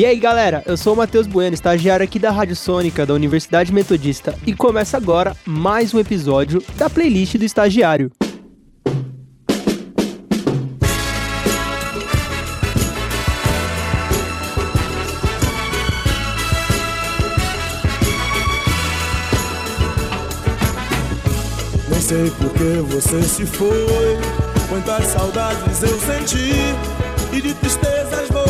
E 0.00 0.06
aí, 0.06 0.18
galera, 0.18 0.62
eu 0.64 0.78
sou 0.78 0.94
o 0.94 0.96
Matheus 0.96 1.26
Bueno, 1.26 1.52
estagiário 1.52 2.02
aqui 2.02 2.18
da 2.18 2.30
Rádio 2.30 2.56
Sônica 2.56 3.04
da 3.04 3.12
Universidade 3.12 3.70
Metodista 3.70 4.34
e 4.46 4.54
começa 4.54 4.96
agora 4.96 5.36
mais 5.44 5.92
um 5.92 5.98
episódio 5.98 6.64
da 6.76 6.88
playlist 6.88 7.36
do 7.36 7.44
estagiário. 7.44 8.10
Sei 22.00 22.30
por 22.30 22.50
que 22.54 22.94
você 22.94 23.22
se 23.22 23.44
foi, 23.44 24.16
quantas 24.70 25.04
saudades 25.08 25.82
eu 25.82 26.00
senti 26.00 26.54
e 27.36 27.40
de 27.42 27.52
tristezas 27.52 28.30
vou. 28.30 28.49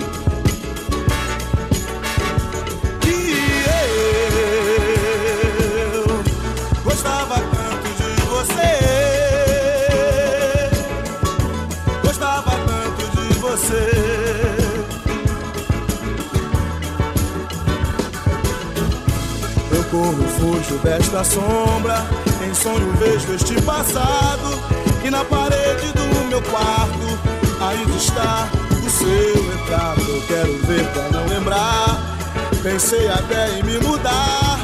Corro, 19.91 20.23
fujo 20.39 20.77
desta 20.79 21.23
sombra. 21.23 22.07
Em 22.43 22.53
sonho 22.55 22.91
vejo 22.93 23.33
este 23.33 23.61
passado. 23.61 24.57
E 25.03 25.09
na 25.09 25.23
parede 25.25 25.91
do 25.93 26.29
meu 26.29 26.41
quarto 26.43 27.19
ainda 27.59 27.95
está 27.95 28.47
o 28.83 28.89
seu 28.89 29.51
retrato. 29.51 30.01
Eu 30.01 30.21
quero 30.27 30.57
ver 30.65 30.85
pra 30.93 31.09
não 31.09 31.27
lembrar. 31.27 32.17
Pensei 32.63 33.07
até 33.09 33.59
em 33.59 33.63
me 33.63 33.77
mudar. 33.79 34.59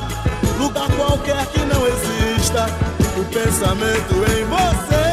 Lugar 0.57 0.89
qualquer 0.95 1.45
que 1.47 1.59
não 1.59 1.85
exista. 1.85 2.65
O 3.17 3.25
pensamento 3.25 4.15
em 4.31 4.45
você. 4.45 5.06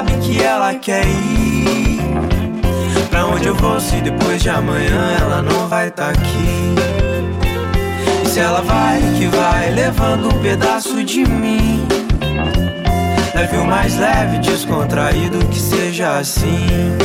Sabe 0.00 0.12
que 0.22 0.42
ela 0.42 0.74
quer 0.74 1.04
ir. 1.06 2.00
Pra 3.10 3.26
onde 3.26 3.46
eu 3.46 3.54
vou 3.54 3.78
se 3.78 3.96
depois 3.96 4.42
de 4.42 4.48
amanhã 4.48 5.16
ela 5.20 5.42
não 5.42 5.68
vai 5.68 5.90
tá 5.90 6.08
aqui? 6.08 6.74
E 8.24 8.28
se 8.28 8.40
ela 8.40 8.62
vai, 8.62 8.98
que 9.18 9.26
vai 9.26 9.70
levando 9.70 10.28
um 10.28 10.42
pedaço 10.42 11.04
de 11.04 11.26
mim. 11.26 11.86
Leve 13.34 13.58
o 13.58 13.66
mais 13.66 13.98
leve, 13.98 14.38
descontraído 14.38 15.38
que 15.46 15.60
seja 15.60 16.18
assim. 16.18 16.96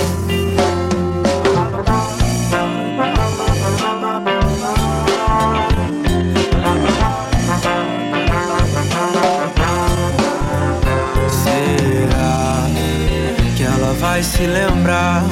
Se 14.36 14.46
lembrar? 14.48 15.24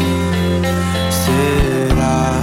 Será 1.11 2.39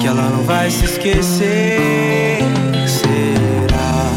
que 0.00 0.06
ela 0.08 0.22
não 0.22 0.42
vai 0.42 0.68
se 0.68 0.84
esquecer? 0.84 2.40
Será 2.88 4.10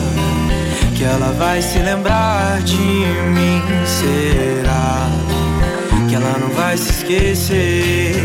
que 0.95 1.03
ela 1.03 1.31
vai 1.33 1.61
se 1.61 1.77
lembrar 1.77 2.59
de 2.61 2.75
mim? 2.77 3.61
Será 3.85 5.09
que 6.09 6.15
ela 6.15 6.37
não 6.39 6.49
vai 6.49 6.75
se 6.75 6.89
esquecer? 6.89 8.15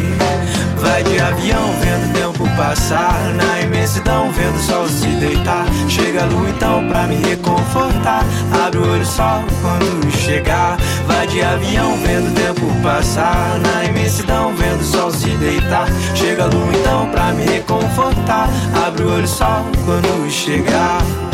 Vai 0.77 1.03
de 1.03 1.21
avião 1.21 1.75
vendo 1.81 2.11
o 2.11 2.13
tempo 2.13 2.57
passar 2.57 3.19
Na 3.35 3.61
imensidão 3.61 4.31
vendo 4.31 4.57
o 4.57 4.63
sol 4.63 4.89
se 4.89 5.09
deitar 5.09 5.67
Chega 5.89 6.23
a 6.23 6.27
lua 6.27 6.49
então 6.51 6.78
pra 6.99 7.07
me 7.07 7.17
reconfortar. 7.17 8.25
Abre 8.67 8.79
o 8.79 8.93
olho 8.93 9.07
só 9.07 9.45
quando 9.63 10.11
chegar. 10.11 10.77
Vai 11.07 11.27
de 11.29 11.41
avião 11.43 11.97
vendo 11.99 12.29
o 12.29 12.35
tempo 12.35 12.83
passar. 12.83 13.59
Na 13.61 13.85
imensidão 13.85 14.53
vendo 14.57 14.81
o 14.81 14.85
sol 14.85 15.11
se 15.13 15.31
deitar. 15.37 15.87
Chega 16.15 16.45
a 16.45 16.47
lua 16.47 16.75
então 16.75 17.09
pra 17.11 17.33
me 17.33 17.45
reconfortar. 17.45 18.49
Abre 18.85 19.05
o 19.05 19.15
olho 19.15 19.29
só 19.29 19.65
quando 19.85 20.29
chegar 20.31 21.28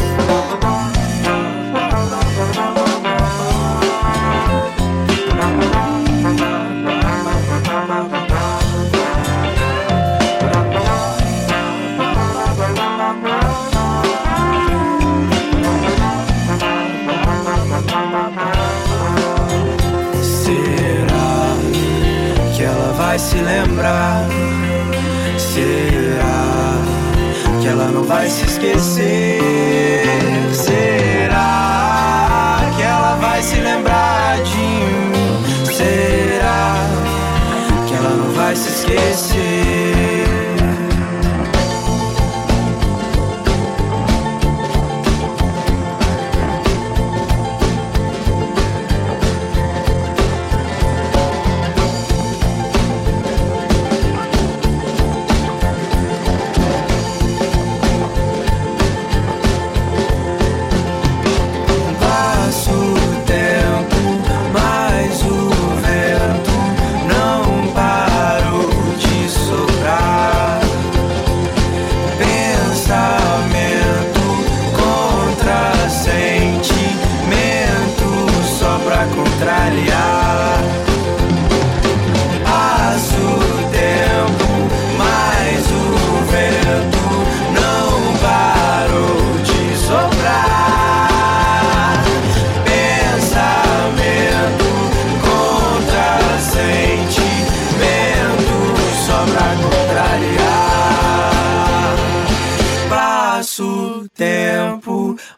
se 23.35 23.43
lembrar? 23.43 24.27
Será 25.37 26.79
que 27.61 27.67
ela 27.67 27.87
não 27.87 28.05
vai 28.05 28.29
se 28.29 28.45
esquecer? 28.45 29.41
Será 30.53 32.61
que 32.77 32.83
ela 32.83 33.17
vai 33.21 33.43
se 33.43 33.57
lembrar 33.57 34.41
de 34.43 34.57
mim? 34.57 35.43
Será 35.65 36.77
que 37.87 37.95
ela 37.95 38.11
não 38.11 38.33
vai 38.35 38.55
se 38.55 38.69
esquecer? 38.69 39.84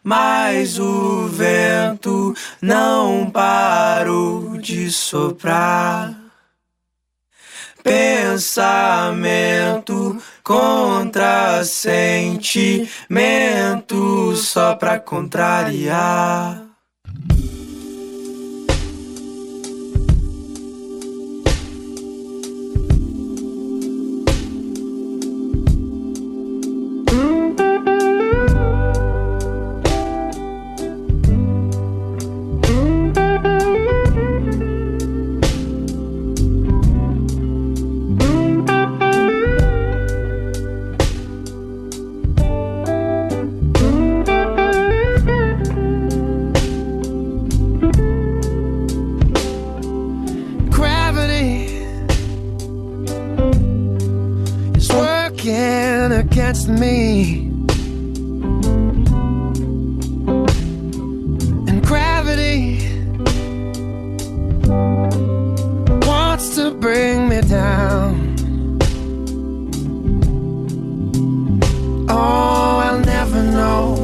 Mas 0.03 0.79
o 0.79 1.27
vento 1.27 2.33
não 2.61 3.29
parou 3.29 4.57
de 4.57 4.89
soprar. 4.91 6.15
Pensamento 7.83 9.37
contra 10.43 11.63
sentimento 11.63 12.85
só 14.35 14.75
pra 14.75 14.99
contrariar. 14.99 16.66
against 56.47 56.69
me. 56.69 57.39
And 61.67 61.85
gravity 61.85 62.79
wants 66.07 66.55
to 66.55 66.71
bring 66.71 67.27
me 67.27 67.41
down. 67.41 68.37
Oh, 72.09 72.79
I'll 72.85 73.01
never 73.01 73.43
know 73.43 73.95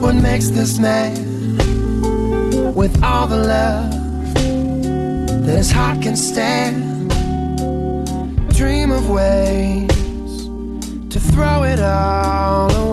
what 0.00 0.14
makes 0.14 0.48
this 0.48 0.78
man 0.78 1.14
with 2.74 3.04
all 3.04 3.26
the 3.26 3.36
love 3.36 3.92
that 5.44 5.54
his 5.54 5.70
heart 5.70 6.00
can 6.00 6.16
stand 6.16 7.10
dream 8.54 8.90
of 8.90 9.10
ways 9.10 9.87
to 11.10 11.20
throw 11.20 11.64
it 11.64 11.80
all 11.80 12.70
away. 12.76 12.87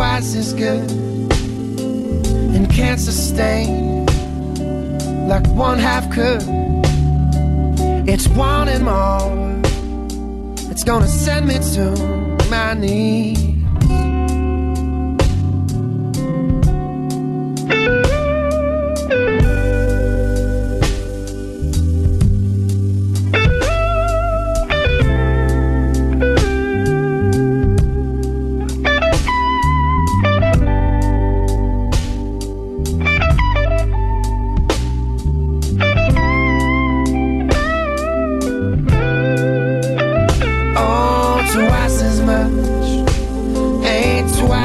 twice 0.00 0.34
as 0.34 0.54
good 0.54 0.90
and 2.56 2.72
can't 2.72 2.98
sustain 2.98 4.06
like 5.28 5.46
one 5.48 5.78
half 5.78 6.10
could. 6.10 6.42
It's 8.08 8.26
one 8.28 8.68
and 8.70 8.82
more, 8.82 10.70
it's 10.70 10.84
gonna 10.84 11.06
send 11.06 11.48
me 11.48 11.58
to 11.74 12.48
my 12.48 12.72
knees. 12.72 13.49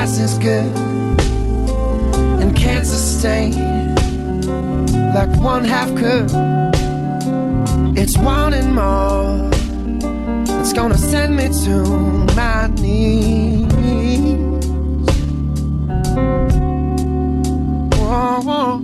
is 0.05 0.37
good 0.37 0.71
and 2.39 2.55
can't 2.55 2.85
sustain 2.85 3.53
like 5.15 5.29
one 5.41 5.63
half 5.63 5.89
could. 5.95 6.29
It's 7.97 8.15
wanting 8.15 8.71
more. 8.71 9.49
It's 10.61 10.73
gonna 10.73 10.97
send 10.97 11.35
me 11.35 11.47
to 11.65 11.83
my 12.35 12.67
knees. 12.67 13.65
Whoa, 17.97 18.41
whoa. 18.47 18.83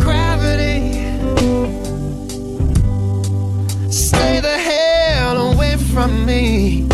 Gravity, 0.00 1.04
stay 3.90 4.40
the 4.40 4.56
hell 4.56 5.52
away 5.52 5.76
from 5.76 6.24
me. 6.24 6.91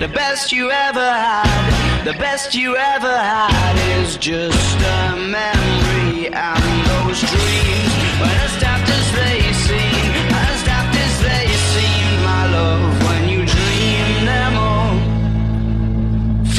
The 0.00 0.08
best 0.08 0.50
you 0.50 0.70
ever 0.70 0.98
had, 0.98 2.04
the 2.06 2.14
best 2.14 2.54
you 2.54 2.74
ever 2.74 3.18
had 3.18 4.00
is 4.00 4.16
just 4.16 4.78
a 4.78 5.14
memory 5.14 6.28
and 6.32 6.86
those 6.88 7.20
dreams. 7.20 7.92
when 8.18 8.30
as 8.30 8.62
apt 8.62 8.88
as 8.88 9.12
they. 9.12 9.89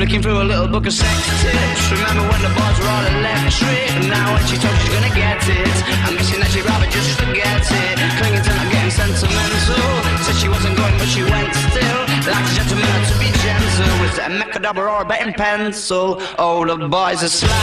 Flicking 0.01 0.23
through 0.23 0.41
a 0.41 0.49
little 0.49 0.67
book 0.67 0.87
of 0.87 0.93
sex 0.93 1.13
tips. 1.45 1.91
Remember 1.93 2.25
when 2.25 2.41
the 2.41 2.49
bars 2.57 2.73
were 2.81 2.89
all 2.89 3.05
electric? 3.21 4.09
Now 4.09 4.33
when 4.33 4.41
she 4.49 4.57
told 4.57 4.73
she's 4.81 4.89
gonna 4.89 5.13
get 5.13 5.37
it, 5.45 5.77
I'm 6.09 6.17
guessing 6.17 6.41
that 6.41 6.49
she'd 6.49 6.65
rather 6.65 6.89
just 6.89 7.21
forget 7.21 7.61
it. 7.61 8.01
Clinging 8.17 8.41
till 8.41 8.57
I'm 8.57 8.71
getting 8.73 8.89
sentimental. 8.89 9.77
Said 10.25 10.41
she 10.41 10.49
wasn't 10.49 10.73
going, 10.73 10.97
but 10.97 11.05
she 11.05 11.21
went 11.21 11.53
still. 11.53 12.01
Like 12.25 12.49
a 12.49 12.53
gentleman 12.57 12.89
to 13.13 13.15
be 13.21 13.29
gentle. 13.45 13.93
Was 14.01 14.17
that 14.17 14.33
a 14.33 14.41
macadabra 14.41 14.89
or 14.89 15.01
a 15.03 15.05
betting 15.05 15.37
pencil? 15.37 16.17
Oh, 16.41 16.65
the 16.65 16.81
boys 16.89 17.21
are 17.21 17.29
slag. 17.29 17.53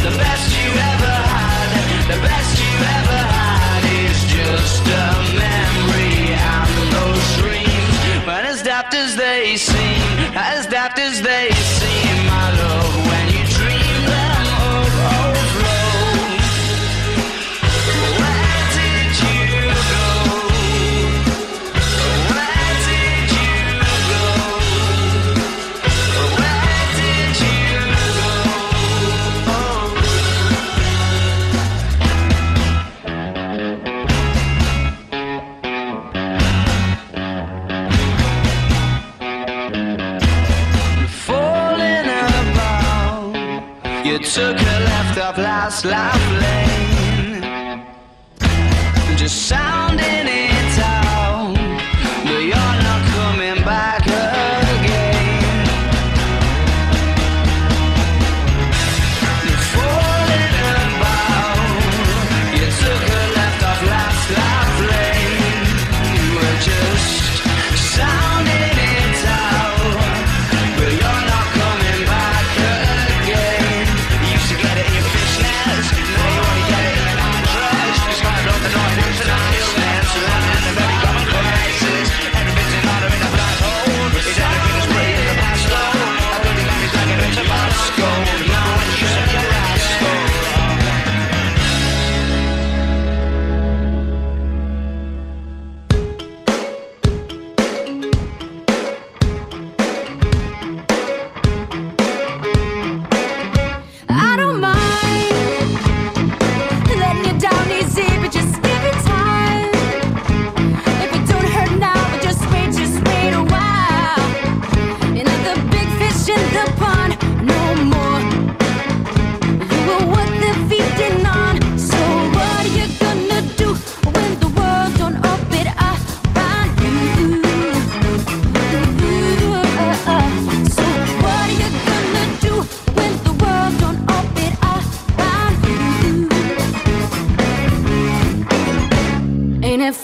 The 0.00 0.16
best 0.16 0.48
you 0.56 0.72
ever 0.80 1.16
had. 1.28 2.08
The 2.08 2.18
best 2.24 2.56
you 2.56 2.72
ever 2.88 3.20
had 3.36 3.84
is 4.00 4.16
just 4.32 4.80
a 4.80 5.12
memory 5.36 6.40
and 6.40 6.72
those 6.88 7.26
dreams. 7.36 8.24
When 8.24 8.48
as 8.48 8.64
daft 8.64 8.96
as 8.96 9.12
they 9.12 9.60
seem. 9.60 9.95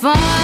fun. 0.02 0.41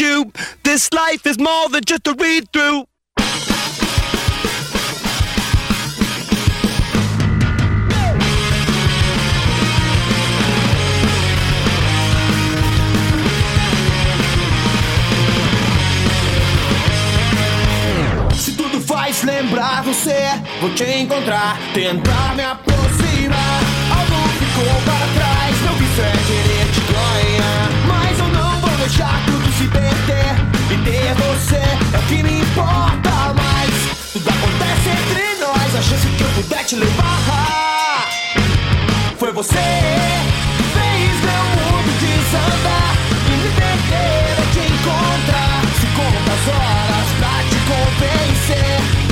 you. 0.00 0.32
This 0.64 0.92
life 0.92 1.26
is 1.26 1.38
more 1.38 1.68
than 1.68 1.84
just 1.84 2.06
a 2.06 2.14
read 2.14 2.52
through. 2.52 2.84
faz 18.86 19.22
lembrar 19.22 19.82
você. 19.82 20.30
Vou 20.60 20.70
te 20.74 20.84
encontrar, 20.84 21.58
tentar 21.74 22.34
me 22.34 22.42
aproximar. 22.42 23.60
Algo 23.90 24.28
ficou 24.38 24.82
para 24.84 25.06
trás, 25.14 25.60
não 25.62 25.74
quiser 25.76 26.08
é 26.08 26.20
querer 26.26 26.72
te 26.72 26.80
ganhar. 26.92 27.70
Mas 27.86 28.18
eu 28.18 28.28
não 28.28 28.60
vou 28.60 28.70
deixar 28.78 29.27
é 30.90 31.14
você 31.14 31.56
é 31.56 31.98
o 31.98 32.02
que 32.08 32.22
me 32.22 32.40
importa 32.40 33.34
mais. 33.34 33.74
Tudo 34.10 34.26
acontece 34.26 34.88
entre 34.88 35.36
nós, 35.38 35.76
a 35.76 35.82
chance 35.82 36.06
que 36.06 36.22
eu 36.22 36.28
puder 36.30 36.64
te 36.64 36.76
levar. 36.76 38.08
Foi 39.18 39.30
você 39.32 39.58
que 40.56 40.62
fez 40.62 41.20
meu 41.20 41.44
mundo 41.58 41.92
desandar 42.00 42.96
e 43.26 43.30
me 43.36 43.50
perder 43.50 44.38
é 44.38 44.46
te 44.50 44.60
encontrar. 44.60 45.60
Se 45.78 45.86
conta 45.94 46.32
as 46.32 46.48
horas 46.48 47.08
pra 47.18 47.34
te 47.50 47.58
convencer. 47.68 49.07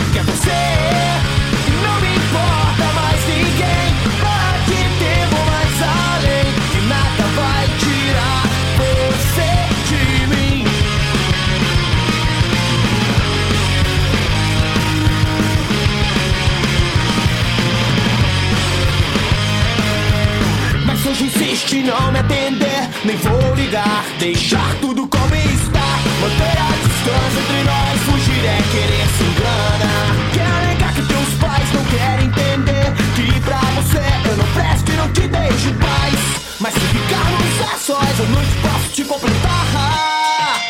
triste 21.56 21.82
não 21.82 22.12
me 22.12 22.18
atender, 22.18 22.88
nem 23.04 23.16
vou 23.16 23.54
ligar. 23.54 24.04
Deixar 24.18 24.74
tudo 24.80 25.08
como 25.08 25.34
está, 25.34 25.88
manter 26.20 26.58
a 26.58 26.70
distância 26.84 27.40
entre 27.40 27.62
nós. 27.64 28.00
Fugir 28.04 28.44
é 28.44 28.58
querer 28.72 29.06
se 29.16 29.24
enganar. 29.24 30.16
Quer 30.34 30.66
negar 30.68 30.94
que 30.94 31.02
teus 31.02 31.34
pais 31.40 31.72
não 31.72 31.84
querem 31.84 32.26
entender 32.26 32.92
que 33.14 33.40
pra 33.40 33.60
você 33.76 34.02
eu 34.28 34.36
não 34.36 34.46
presto 34.52 34.92
e 34.92 34.96
não 34.96 35.12
te 35.12 35.28
deixo 35.28 35.68
em 35.68 35.74
paz. 35.74 36.14
Mas 36.60 36.74
se 36.74 36.80
ficarmos 36.80 37.60
a 37.62 37.78
sós, 37.78 38.18
eu 38.18 38.26
não 38.28 38.42
te 38.42 38.56
posso 38.60 38.88
te 38.92 39.04
completar. 39.04 40.60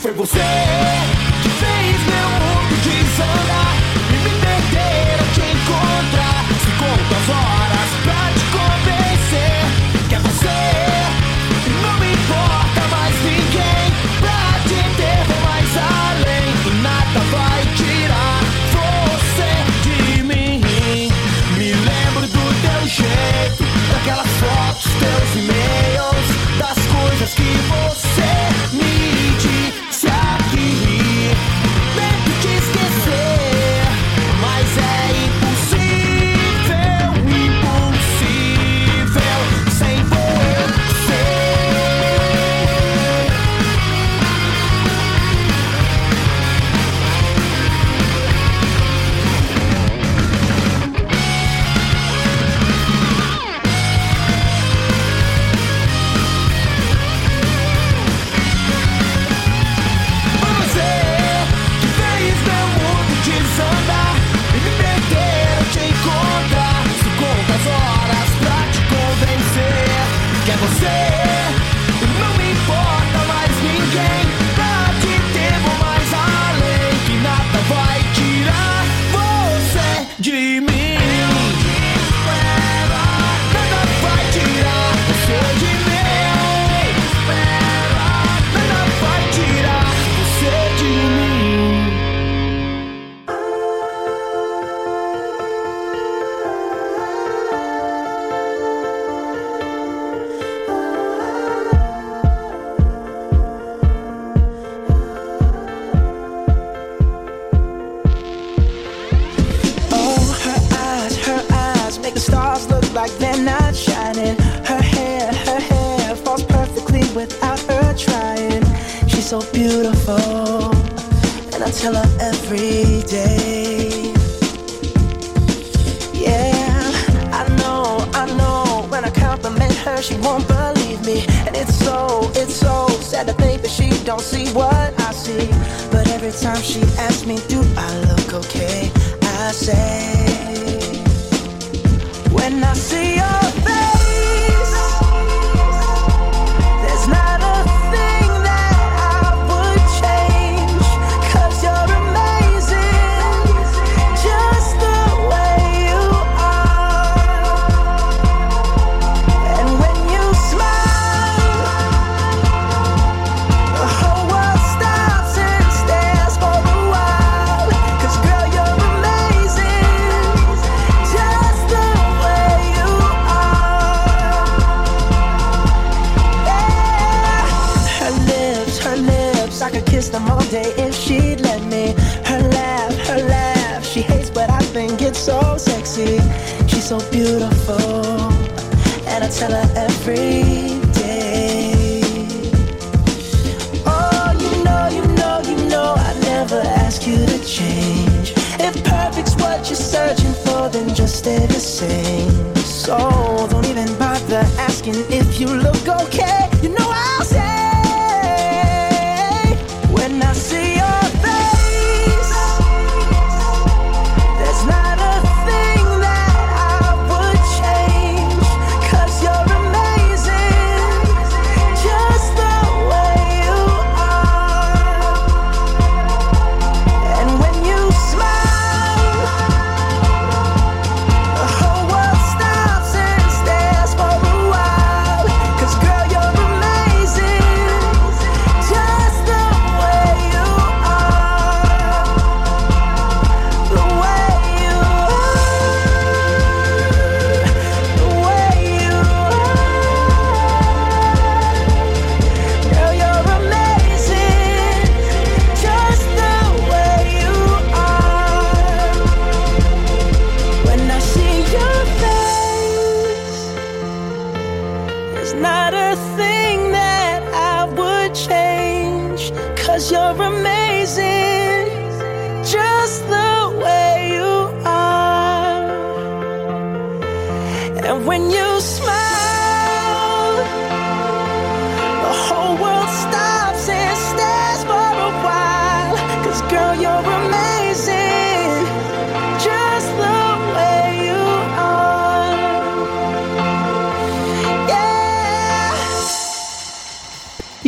Foi 0.00 0.12
você. 0.12 1.05
seus 25.06 25.44
e-mails 25.44 26.58
das 26.58 26.86
coisas 26.86 27.34
que 27.34 27.42
você 27.42 28.45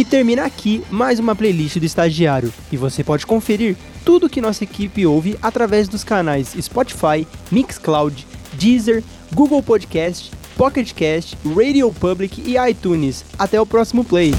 termina 0.08 0.44
aqui 0.44 0.82
mais 0.90 1.18
uma 1.18 1.36
playlist 1.36 1.78
do 1.78 1.84
estagiário 1.84 2.52
e 2.72 2.76
você 2.76 3.04
pode 3.04 3.26
conferir 3.26 3.76
tudo 4.04 4.28
que 4.28 4.40
nossa 4.40 4.64
equipe 4.64 5.06
ouve 5.06 5.38
através 5.42 5.86
dos 5.86 6.02
canais 6.02 6.56
Spotify, 6.60 7.26
Mixcloud, 7.52 8.26
Deezer, 8.54 9.04
Google 9.32 9.62
Podcast, 9.62 10.32
Pocketcast, 10.56 11.36
Radio 11.54 11.92
Public 11.92 12.40
e 12.40 12.56
iTunes. 12.70 13.24
Até 13.38 13.60
o 13.60 13.66
próximo 13.66 14.02
play. 14.02 14.32